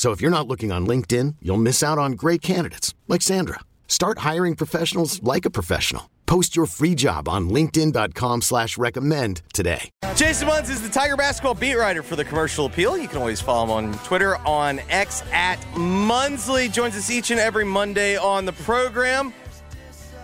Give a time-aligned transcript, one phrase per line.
[0.00, 3.60] So if you're not looking on LinkedIn, you'll miss out on great candidates like Sandra.
[3.86, 6.08] Start hiring professionals like a professional.
[6.24, 9.90] Post your free job on LinkedIn.com slash recommend today.
[10.16, 12.96] Jason Munz is the Tiger basketball beat writer for the commercial appeal.
[12.96, 16.72] You can always follow him on Twitter on X at Munsley.
[16.72, 19.34] Joins us each and every Monday on the program.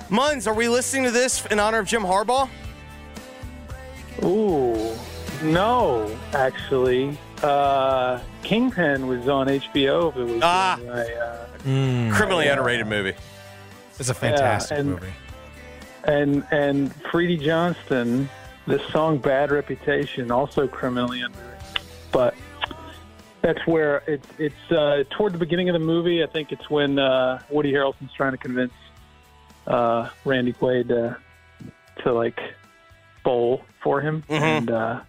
[0.09, 2.49] Munz, are we listening to this in honor of Jim Harbaugh?
[4.25, 4.97] Ooh,
[5.43, 7.19] no, actually.
[7.47, 10.09] Uh, Kingpin was on HBO.
[10.17, 10.79] It was Ah.
[10.85, 11.47] my, uh,
[12.15, 13.15] Criminally underrated movie.
[13.99, 15.13] It's a fantastic and- movie.
[16.05, 18.29] and and Freedy Johnston,
[18.67, 21.59] the song "Bad Reputation" also criminally underrated,
[22.13, 22.35] but
[23.43, 26.23] that's where it's it's uh, toward the beginning of the movie.
[26.23, 28.73] I think it's when uh, Woody Harrelson's trying to convince
[29.67, 31.17] uh, Randy Quaid to
[32.03, 32.41] to like
[33.25, 34.41] bowl for him, Mhm.
[34.41, 35.01] and uh,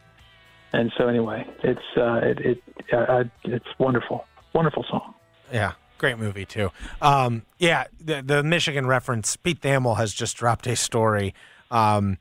[0.73, 5.13] and so anyway, it's uh, it, it uh, it's wonderful, wonderful song.
[5.51, 6.71] Yeah, great movie too.
[7.01, 9.35] Um, yeah, the, the Michigan reference.
[9.35, 11.33] Pete Thamel has just dropped a story.
[11.71, 12.17] Um,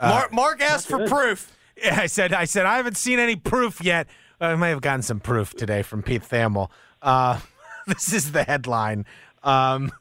[0.00, 1.56] Mark, Mark asked for proof.
[1.82, 4.06] yeah, I said, I said, I haven't seen any proof yet.
[4.40, 6.70] I may have gotten some proof today from Pete Thamel.
[7.02, 7.40] Uh,
[7.86, 9.04] this is the headline.
[9.42, 9.92] Um,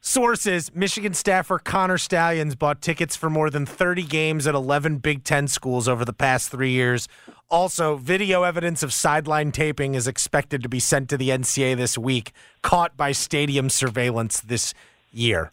[0.00, 5.24] sources: Michigan staffer Connor Stalions bought tickets for more than 30 games at 11 Big
[5.24, 7.08] Ten schools over the past three years.
[7.48, 11.98] Also, video evidence of sideline taping is expected to be sent to the NCAA this
[11.98, 14.72] week, caught by stadium surveillance this
[15.12, 15.52] year.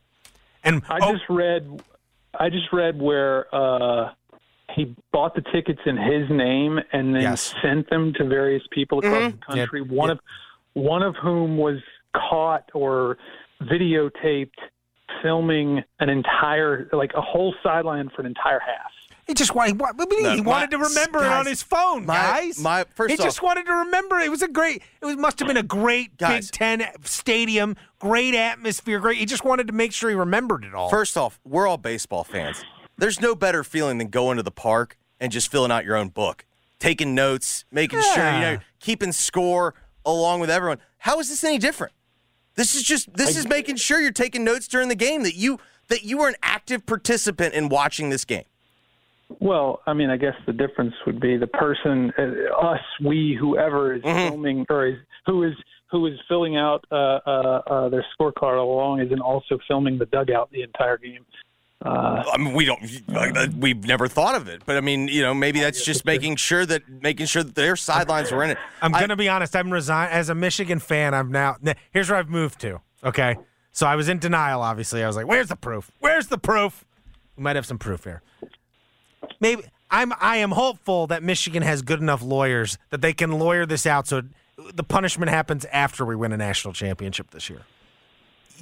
[0.64, 1.82] And I oh, just read,
[2.40, 4.12] I just read where uh,
[4.76, 7.56] he bought the tickets in his name and then Yes.
[7.64, 9.40] sent them to various people across Mhm.
[9.40, 9.82] the country.
[9.82, 9.90] Yep.
[9.92, 10.18] One Yep.
[10.18, 10.24] of
[10.74, 11.80] one of whom was
[12.14, 13.18] caught or
[13.62, 14.52] videotaped
[15.22, 18.92] filming an entire, like a whole sideline for an entire half.
[19.26, 20.24] He just wanted, he, what do you mean?
[20.24, 22.60] No, he my- wanted to remember it on his phone, my- guys.
[22.60, 24.28] my- first he just wanted to remember it.
[24.28, 24.82] It was a great.
[25.02, 26.50] It was must have been a great Guys.
[26.50, 29.18] Big Ten stadium, great atmosphere, great.
[29.18, 30.90] He just wanted to make sure he remembered it all.
[30.90, 32.64] First off, we're all baseball fans.
[32.98, 36.08] There's no better feeling than going to the park and just filling out your own
[36.08, 36.46] book,
[36.80, 39.74] taking notes, making sure you know, keeping score
[40.06, 40.78] along with everyone.
[41.00, 41.92] How is this any different?
[42.58, 45.60] This is just this is making sure you're taking notes during the game that you
[45.90, 48.44] that you were an active participant in watching this game.
[49.40, 53.94] Well, I mean, I guess the difference would be the person, uh, us, we, whoever
[53.94, 54.30] is Mhm.
[54.30, 55.54] filming or is who is
[55.92, 60.50] who is filling out uh, uh, uh, their scorecard along, isn't also filming the dugout
[60.52, 61.26] the entire game.
[61.86, 62.82] Uh, I mean, we don't
[63.16, 66.36] uh, we've never thought of it, but I mean, you know, maybe that's just making
[66.38, 68.58] sure that making sure that their sidelines were in it.
[68.82, 69.56] I'm I- gonna be honest.
[69.56, 71.14] I'm resigned as a Michigan fan.
[71.14, 71.58] I'm now.
[71.92, 72.82] Here's where I've moved to.
[73.04, 73.36] Okay,
[73.72, 74.62] so I was in denial.
[74.64, 75.92] Obviously, I was like, "Where's the proof?
[76.00, 76.84] Where's the proof?"
[77.36, 78.24] We might have some proof here.
[79.40, 79.62] Maybe
[79.92, 80.14] I'm.
[80.20, 84.08] I am hopeful that Michigan has good enough lawyers that they can lawyer this out
[84.08, 84.24] so
[84.74, 87.62] the punishment happens after we win a national championship this year.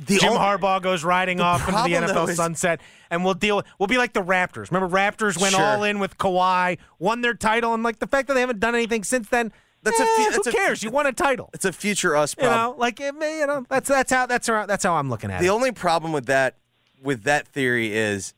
[0.06, 3.64] The Jim only- Harbaugh goes riding off into the NFL is- sunset, and we'll deal.
[3.80, 4.72] We'll be like the Raptors.
[4.72, 5.64] Remember, Raptors went Sure.
[5.64, 8.76] all in with Kawhi, won their title, and like the fact that they haven't done
[8.76, 9.52] anything since then.
[9.84, 10.82] That's a eh, fe- who that's a- cares?
[10.84, 11.52] you won a title.
[11.54, 12.72] It's a future us You problem.
[12.76, 15.30] know, like it may- you know, that's that's how that's how, that's how I'm looking
[15.30, 15.48] at The it.
[15.50, 16.56] The only problem with that
[17.02, 18.34] with that theory is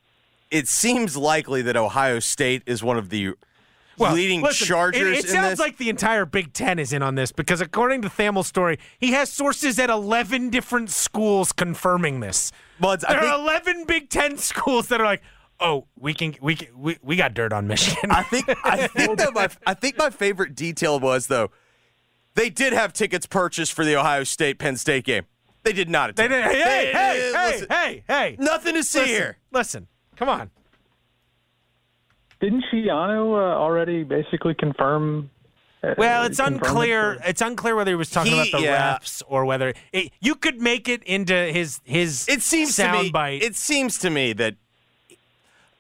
[0.52, 3.34] it seems likely that Ohio State is one of the
[3.98, 7.16] Well, leading listen, Chargers It, in sounds like the entire Big Ten is in on
[7.16, 12.52] this because according to Thamel's story, he has sources at 11 different schools confirming this.
[12.84, 15.24] I there are 11 Big Ten schools that are like,
[15.60, 18.12] oh, we can we can, we, we got dirt on Michigan.
[18.12, 21.50] I think I think that my I think my favorite detail was though
[22.36, 25.24] they did have tickets purchased for the Ohio State Penn State game.
[25.64, 26.16] They did not.
[26.16, 26.44] They attend.
[26.44, 26.52] did.
[26.56, 28.36] Hey, hey, They- hey, hey, listen, hey, hey.
[28.40, 29.38] Nothing to see listen, here.
[29.52, 30.52] Listen, come on.
[32.40, 35.30] Didn't Schiano uh, already basically confirm
[35.84, 37.12] uh, Well, it's confirm it, unclear.
[37.14, 38.98] or- It's unclear whether he was talking He- about the yeah.
[38.98, 43.12] refs or whether it, you could make it into his his It seems to me.
[43.12, 43.42] soundbite.
[43.42, 44.56] It seems to me that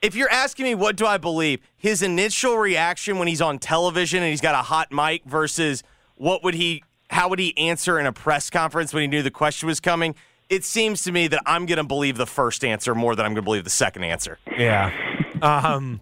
[0.02, 4.22] if you're asking me what do I believe, his initial reaction when he's on television
[4.22, 5.84] and he's got a hot mic versus
[6.16, 9.32] what would he, how would he answer in a press conference when he knew the
[9.32, 10.14] question was coming?
[10.50, 13.32] It seems to me that I'm going to believe the first answer more than I'm
[13.34, 14.38] going to believe the second answer.
[14.58, 14.92] Yeah.
[15.42, 16.00] Um,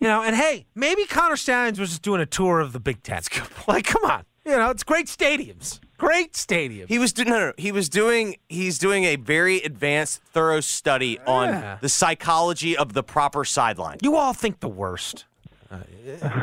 [0.00, 3.02] you know, and hey, maybe Connor Stalions was just doing a tour of the Big
[3.02, 3.22] Ten.
[3.66, 4.24] Like, come on.
[4.44, 5.80] You know, it's great stadiums.
[5.98, 6.88] Great stadiums.
[6.88, 11.18] He was do- no, no, he was doing he's doing a very advanced, thorough study
[11.26, 11.30] Yeah.
[11.32, 13.98] on the psychology of the proper sideline.
[14.02, 15.24] you all think the worst.
[15.68, 15.78] Uh,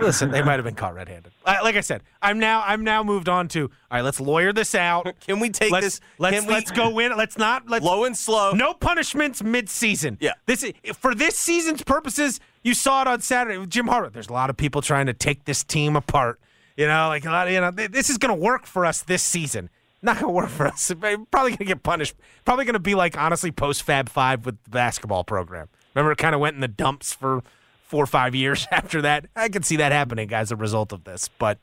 [0.02, 1.32] listen, they might have been caught red-handed.
[1.46, 4.02] Uh, like I said, I'm now I'm now moved on to all right.
[4.02, 5.08] Let's lawyer this out.
[5.26, 6.02] Can we take let's this?
[6.18, 7.16] let's we, let's go in.
[7.16, 8.52] Let's not let's low and slow.
[8.52, 10.18] no punishments mid-season.
[10.20, 10.34] Yeah.
[10.46, 12.42] This is, for this season's purposes.
[12.64, 14.12] You saw it on Saturday with Jim Harbaugh.
[14.14, 16.40] There's a lot of people trying to take this team apart.
[16.78, 18.86] You know, like a lot of, you know, th- this is going to work for
[18.86, 19.70] us this season.
[20.02, 20.92] Not going to work for us.
[21.00, 22.16] Probably going to get punished.
[22.46, 25.68] Probably going to be like honestly post Fab Five with the basketball program.
[25.94, 27.44] Remember, it kind of went in the dumps for
[27.84, 29.28] four or five years after that.
[29.36, 31.30] I could see that happening as a result of this.
[31.38, 31.60] But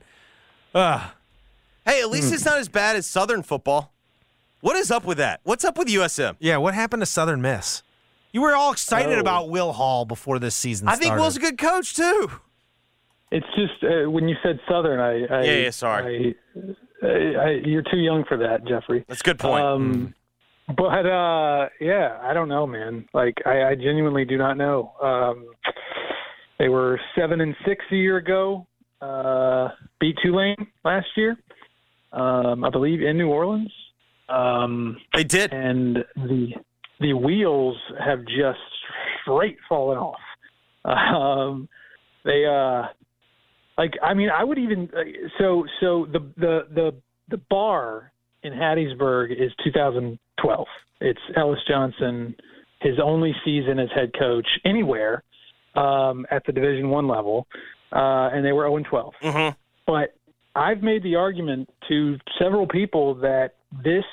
[0.74, 1.08] uh,
[1.84, 3.92] Hey, at least it's not as bad as Southern football.
[4.60, 5.40] What is up with that?
[5.44, 6.36] What's up with USM?
[6.38, 7.82] yeah, what happened to Southern Miss?
[8.32, 9.20] You were all excited Oh.
[9.20, 11.20] about Will Hall before this season I think started.
[11.22, 12.30] Will's a good coach too.
[13.32, 16.36] It's just uh, when you said Southern, I, I Yeah, yeah, sorry.
[16.56, 19.04] I, I, I, you're too young for that, Jeffrey.
[19.08, 19.64] That's a good point.
[19.64, 20.14] Um,
[20.76, 23.08] but uh, yeah, I don't know, man.
[23.14, 24.92] Like, I, I genuinely do not know.
[25.02, 25.46] Um,
[26.58, 28.66] they were seven and six a year ago.
[29.00, 29.68] Uh,
[29.98, 31.36] beat Tulane last year,
[32.12, 33.72] um, I believe, in New Orleans.
[34.28, 35.52] Um, they did.
[35.52, 36.52] and the
[37.00, 38.58] the wheels have just
[39.22, 40.20] straight fallen off.
[40.84, 41.68] Um,
[42.24, 42.88] they uh,
[43.76, 45.00] like I mean I would even uh,
[45.38, 46.94] so so the the the
[47.28, 48.12] the bar
[48.42, 50.66] in Hattiesburg is 2012.
[51.00, 52.34] It's Ellis Johnson,
[52.80, 55.22] his only season as head coach anywhere
[55.74, 57.46] um, at the Division One level,
[57.92, 59.14] uh, and they were 0 and 12.
[59.22, 59.56] Mhm.
[59.86, 60.14] But
[60.54, 63.54] I've made the argument to several people that
[63.84, 64.04] this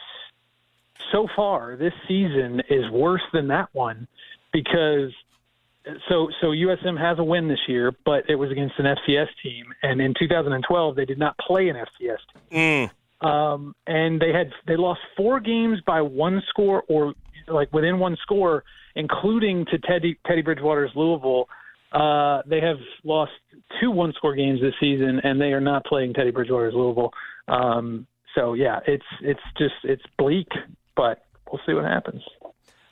[1.12, 4.08] so far this season is worse than that one
[4.54, 5.12] because
[6.10, 9.66] so so USM has a win this year, but it was against an FCS team,
[9.84, 12.18] and in 2012 they did not play an FCS
[12.52, 12.90] team,
[13.22, 13.26] Mm.
[13.26, 17.14] um, and they had they lost four games by one score or
[17.48, 18.66] like within one score,
[18.96, 21.48] including to Teddy Teddy Bridgewater's Louisville.
[21.94, 23.32] Uh, they have lost
[23.80, 27.14] two one score games this season, and they are not playing Teddy Bridgewater's Louisville.
[27.48, 30.50] Um, so yeah, it's it's just it's bleak,
[30.98, 32.24] but we'll see what happens.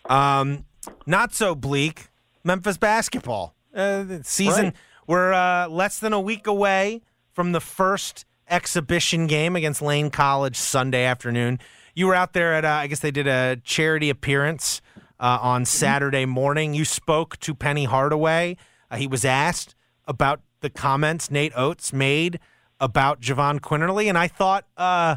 [0.05, 0.65] Um,
[1.05, 2.07] not so bleak.
[2.43, 4.65] Memphis basketball uh, season.
[4.65, 4.73] Right.
[5.07, 7.01] We're uh, less than a week away
[7.33, 11.59] from the first exhibition game against Lane College Sunday afternoon.
[11.95, 14.81] You were out there at, uh, I guess they did a charity appearance
[15.19, 16.73] uh, on Saturday morning.
[16.73, 18.57] You spoke to Penny Hardaway.
[18.91, 19.75] Uh, he was asked
[20.07, 22.39] about the comments Nate Oats made
[22.79, 25.15] about Jahvon Quinerly, and I thought uh,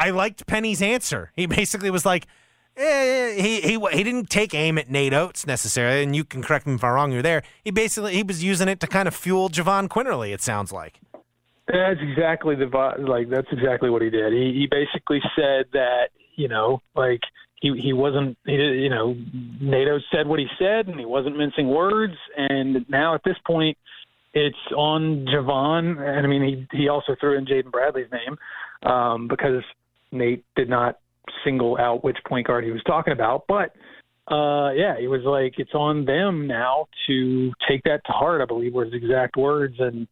[0.00, 1.30] I liked Penny's answer.
[1.36, 2.26] He basically was like,
[2.76, 6.66] eh, he he he didn't take aim at Nate Oats necessarily, and you can correct
[6.66, 7.12] me if I'm wrong.
[7.12, 7.42] You're there.
[7.62, 10.32] He basically he was using it to kind of fuel Jahvon Quinerly.
[10.32, 11.00] It sounds like.
[11.68, 12.66] That's exactly the
[12.98, 13.28] like.
[13.28, 14.32] That's exactly what he did.
[14.32, 17.20] He he basically said that you know like
[17.60, 19.14] he he wasn't he, you know
[19.60, 23.76] NATO said what he said and he wasn't mincing words and now at this point
[24.32, 28.38] it's on Jahvon and I mean he he also threw in Jaden Bradley's name
[28.82, 29.62] um, because
[30.12, 30.98] Nate did not
[31.44, 33.72] single out which point guard he was talking about but
[34.32, 38.44] uh yeah he was like it's on them now to take that to heart I
[38.44, 39.76] believe were his exact words.
[39.78, 40.06] And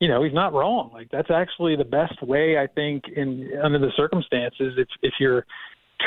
[0.00, 0.90] you know he's not wrong.
[0.92, 5.44] Like that's actually the best way I think in under the circumstances if if you're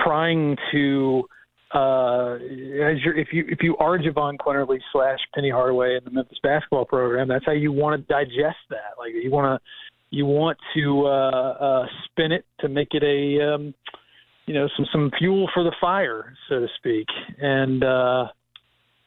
[0.03, 1.23] trying to
[1.73, 6.11] uh as you're if you if you are Jahvon Quinerly slash Penny Hardaway in the
[6.11, 8.97] Memphis basketball program that's how you want to digest that.
[8.97, 9.67] Like you want to
[10.11, 13.73] you want to uh uh spin it to make it a um
[14.45, 17.07] you know some some fuel for the fire so to speak
[17.39, 18.27] and uh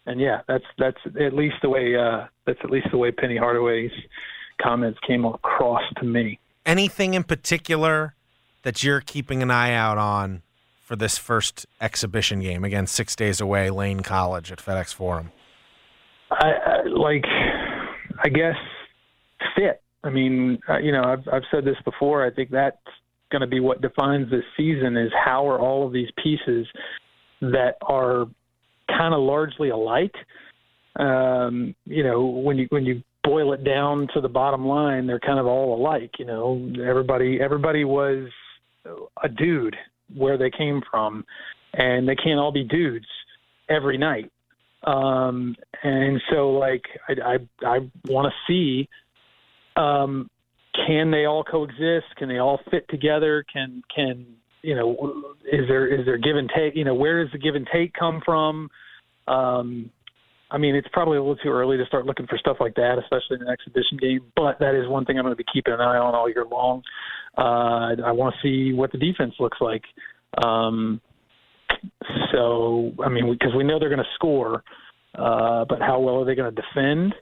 [0.06, 3.36] and yeah that's that's at least the way uh that's at least the way Penny
[3.36, 3.92] Hardaway's
[4.60, 8.14] comments came across to me Anything in particular
[8.62, 10.42] that you're keeping an eye out on
[10.80, 15.30] for this first exhibition game again, six days away, Lane College at FedEx Forum?
[16.30, 17.24] I, I like
[18.22, 18.56] I guess
[19.54, 19.82] fit.
[20.04, 22.24] I mean, uh, you know, I've I've said this before.
[22.24, 22.76] I think that's
[23.32, 26.66] going to be what defines this season is how are all of these pieces
[27.40, 28.26] that are
[28.88, 30.14] kind of largely alike.
[30.96, 35.18] Um, you know, when you when you boil it down to the bottom line, they're
[35.18, 36.12] kind of all alike.
[36.18, 38.28] You know, everybody everybody was
[39.22, 39.74] a dude
[40.14, 41.24] where they came from,
[41.72, 43.06] and they can't all be dudes
[43.68, 44.30] every night.
[44.84, 48.88] Um, and so, like, I I, I want to see,
[49.76, 50.30] um,
[50.86, 52.06] can they all coexist?
[52.16, 53.44] Can they all fit together?
[53.52, 54.26] Can can
[54.64, 56.74] you know, is there is there give and take?
[56.74, 58.70] You know, where does the give and take come from?
[59.28, 59.90] Um,
[60.50, 62.96] I mean, it's probably a little too early to start looking for stuff like that,
[62.98, 64.20] especially in an exhibition game.
[64.36, 66.44] But that is one thing I'm going to be keeping an eye on all year
[66.50, 66.82] long.
[67.36, 69.82] Uh, I want to see what the defense looks like.
[70.44, 71.00] Um,
[72.32, 74.62] so, I mean, because we, know they're going to score,
[75.18, 77.14] uh, but how well are they going to defend?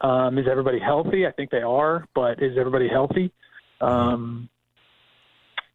[0.00, 1.26] Um, is everybody healthy?
[1.26, 3.32] I think they are, but is everybody healthy?
[3.80, 4.48] Um,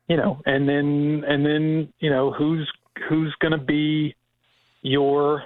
[0.07, 2.69] you know, and then and then you know who's
[3.09, 4.15] who's going to be
[4.81, 5.43] your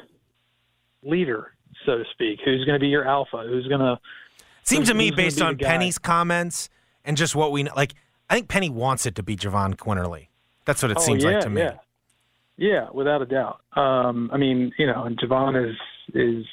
[1.04, 1.54] leader,
[1.86, 2.40] so to speak?
[2.44, 3.46] Who's going to be your alpha?
[3.48, 4.00] Who's going to?
[4.64, 6.70] Seems to me, based on Penny's comments
[7.06, 7.94] and just what we know, like
[8.30, 10.28] I think Penny wants it to be Jahvon Quinerly.
[10.66, 11.62] That's what it oh, seems yeah, like to me.
[11.62, 11.78] Yeah.
[12.58, 13.62] yeah, without a doubt.
[13.76, 15.76] Um, I mean, you know, and Jahvon is
[16.14, 16.46] is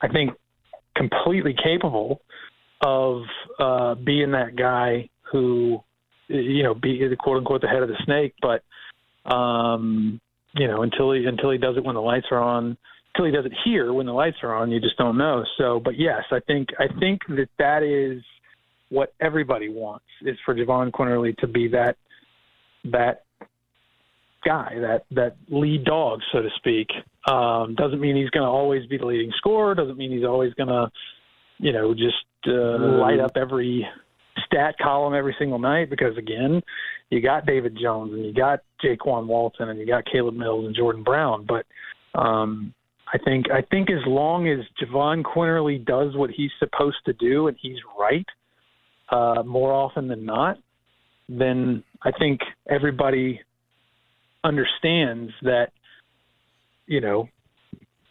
[0.00, 0.30] I think
[1.00, 2.20] completely capable
[2.82, 3.22] of
[3.58, 5.80] uh, being that guy who
[6.28, 8.62] you know be the quote unquote the head of the snake, but
[9.32, 10.20] um,
[10.54, 12.76] you know until he until he does it when the lights are on
[13.14, 15.44] until he does it here when the lights are on, you just don't know.
[15.58, 18.22] So, but yes, I think I think that that is
[18.88, 21.96] what everybody wants is for Jahvon Quinerly to be that
[22.84, 23.24] that
[24.44, 26.88] guy, that that lead dog, so to speak.
[27.26, 29.74] Um, doesn't mean he's going to always be the leading scorer.
[29.74, 30.90] Doesn't mean he's always going to,
[31.58, 33.86] you know, just uh, light up every
[34.46, 35.90] stat column every single night.
[35.90, 36.62] Because again,
[37.10, 40.74] you got David Jones and you got Jaykwon Walton and you got Caleb Mills and
[40.74, 41.66] Jordan Brown, but
[42.18, 42.74] um,
[43.12, 47.48] I think I think as long as Jahvon Quinerly does what he's supposed to do
[47.48, 48.26] and he's right
[49.10, 50.58] uh, more often than not,
[51.28, 53.40] then I think everybody
[54.44, 55.68] understands that
[56.86, 57.28] you know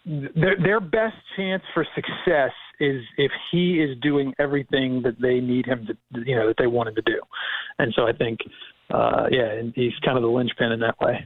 [0.06, 5.66] their their best chance for success is if he is doing everything that they need
[5.66, 7.20] him to you know that they want him to do,
[7.80, 8.40] and so I think
[8.92, 11.26] uh, yeah, he's kind of the linchpin in that way.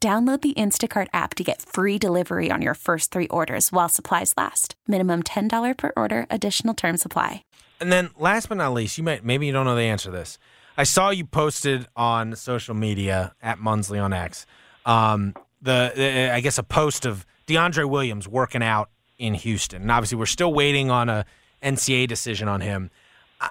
[0.00, 4.32] Download the Instacart app to get free delivery on your first three orders while supplies
[4.36, 4.76] last.
[4.86, 7.42] Minimum $10 per order, additional term supply.
[7.80, 10.16] And then last but not least, you might maybe you don't know the answer to
[10.16, 10.38] this.
[10.76, 14.46] I saw you posted on social media at Munsley on X.
[14.86, 19.82] Um, the, the I guess a post of DeAndre Williams working out in Houston.
[19.82, 21.26] And obviously we're still waiting on a
[21.60, 22.92] NCAA decision on him.
[23.40, 23.50] I,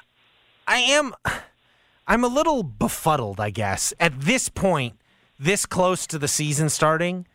[0.65, 1.13] I am
[2.07, 4.95] I'm a little befuddled, I guess, at this point
[5.39, 7.25] this close to the season starting,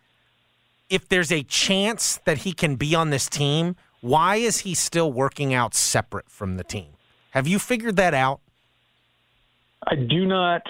[0.90, 5.12] if there's a chance that he can be on this team, why is he still
[5.12, 6.92] working out separate from the team?
[7.30, 8.40] Have you figured that out?
[9.86, 10.62] I do not.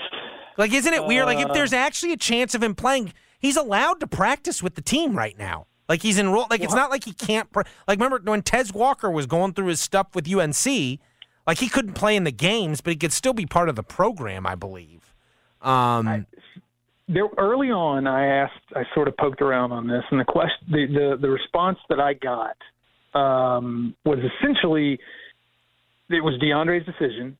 [0.56, 1.26] Like, isn't it weird?
[1.26, 4.82] Like, if there's actually a chance of him playing, he's allowed to practice with the
[4.82, 5.66] team right now.
[5.88, 6.50] Like, he's enrolled.
[6.50, 7.48] Like, it's not like he can't.
[7.54, 11.00] Like, remember when Tez Walker was going through his stuff with UNC?
[11.46, 13.82] Like, he couldn't play in the games, but he could still be part of the
[13.82, 15.14] program, I believe.
[15.60, 16.26] Um, I,
[17.12, 20.66] there early on, I asked, I sort of poked around on this, and the question,
[20.70, 22.56] the the, the response that I got
[23.18, 24.98] um, was essentially
[26.10, 27.36] it was DeAndre's decision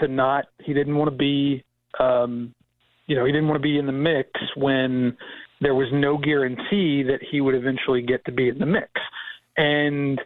[0.00, 0.46] to not.
[0.64, 1.64] He didn't want to be,
[2.00, 2.54] um,
[3.06, 5.16] you know, he didn't want to be in the mix when
[5.60, 8.90] there was no guarantee that he would eventually get to be in the mix,
[9.56, 10.20] and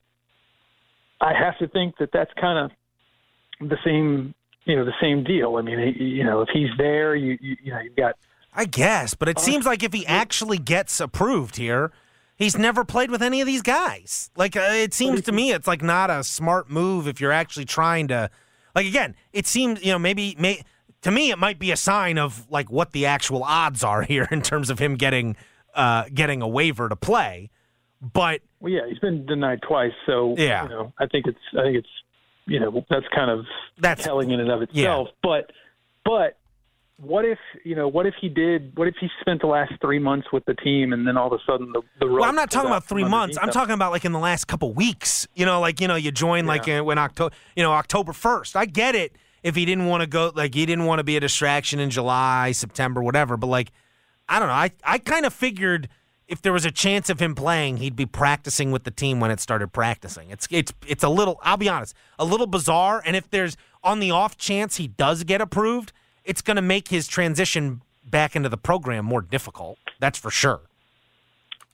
[1.21, 5.57] I have to think that that's kind of the same you know the same deal.
[5.57, 8.16] I mean, you know, if he's there, you you, you know you've got
[8.52, 11.92] I guess, but it seems like if he actually gets approved here,
[12.37, 14.30] he's never played with any of these guys.
[14.37, 17.66] Like uh, it seems to me, it's like not a smart move if you're actually
[17.66, 18.28] trying to.
[18.75, 20.62] Like again, it seems you know maybe may,
[21.02, 24.26] to me it might be a sign of like what the actual odds are here
[24.33, 25.37] in terms of him getting
[25.75, 27.50] uh, getting a waiver to play.
[28.00, 31.62] But well, yeah, he's been denied twice, so yeah, you know, I think it's I
[31.62, 31.88] think it's
[32.47, 33.45] you know that's kind of
[33.78, 35.09] that's telling in and of itself.
[35.09, 35.14] Yeah.
[35.23, 35.52] But
[36.04, 36.38] but
[37.00, 37.88] what if you know?
[37.88, 38.76] What if he did?
[38.76, 41.40] What if he spent the last three months with the team, and then all of
[41.40, 43.38] a sudden the the well, I'm not talking about three months.
[43.40, 45.26] I'm talking about like in the last couple weeks.
[45.35, 46.80] You know, like you know, you join like Yeah.
[46.80, 48.57] uh, when October, you know, October first.
[48.57, 51.16] I get it if he didn't want to go, like he didn't want to be
[51.16, 53.37] a distraction in July, September, whatever.
[53.37, 53.73] But like,
[54.28, 54.54] I don't know.
[54.54, 55.88] I I kind of figured
[56.28, 59.30] if there was a chance of him playing, he'd be practicing with the team when
[59.30, 60.30] it started practicing.
[60.30, 61.40] It's it's it's a little.
[61.42, 63.02] I'll be honest, a little bizarre.
[63.04, 65.92] And if there's on the off chance he does get approved,
[66.24, 69.78] it's going to make his transition back into the program more difficult.
[69.98, 70.60] That's for sure.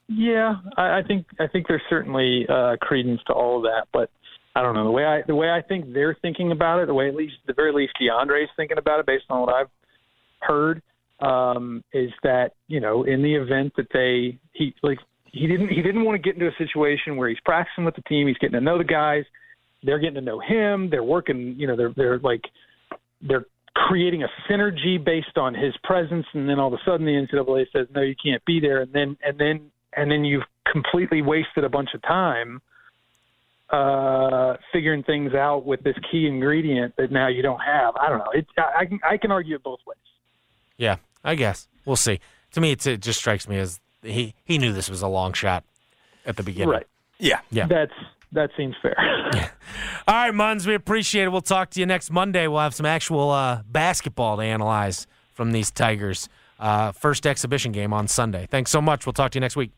[0.09, 4.11] Yeah, I, I think I think there's certainly uh, credence to all of that, but
[4.55, 6.95] I don't know the way I the way I think they're thinking about it, the
[6.95, 9.71] way at least the very least DeAndre's thinking about it, based on what I've
[10.41, 10.81] heard,
[11.21, 14.99] um, is that you know in the event that they he like
[15.33, 18.03] he didn't he didn't want to get into a situation where he's practicing with the
[18.03, 19.25] team, he's getting to know the guys,
[19.83, 22.43] they're getting to know him, they're working, you know, they're they're like
[23.23, 23.45] they're
[23.87, 27.67] creating a synergy based on his presence, and then all of a sudden the NCAA
[27.73, 31.65] says no, you can't be there, and then and then and then you've completely wasted
[31.65, 32.61] a bunch of time
[33.71, 37.95] uh, figuring things out with this key ingredient that now you don't have.
[37.97, 38.31] I don't know.
[38.35, 39.97] It, I, I can I can argue it both ways.
[40.77, 42.21] Yeah, I guess we'll see.
[42.53, 45.33] To me, it's, it just strikes me as he he knew this was a long
[45.33, 45.65] shot
[46.25, 46.71] at the beginning.
[46.71, 46.87] Right.
[47.19, 47.41] Yeah.
[47.51, 47.67] Yeah.
[47.67, 47.93] That's
[48.37, 48.95] that seems fair.
[50.09, 51.31] All right, Muns, we appreciate it.
[51.31, 52.47] We'll talk to you next Monday.
[52.47, 56.29] We'll have some actual uh, basketball to analyze from these Tigers.
[56.59, 58.47] Uh, first exhibition game on Sunday.
[58.51, 59.05] Thanks so much.
[59.05, 59.73] We'll talk to you next week.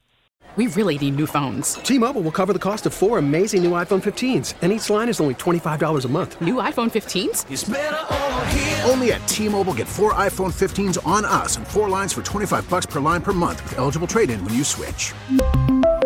[0.57, 1.75] We really need new phones.
[1.75, 5.21] T-Mobile will cover the cost of four amazing new iPhone 15s, and each line is
[5.21, 6.41] only $25 a month.
[6.41, 8.89] New iPhone 15s?
[8.89, 12.87] Only at T-Mobile get four iPhone 15s on us and four lines for 25 bucks
[12.87, 15.13] per line per month with eligible trade-in when you switch.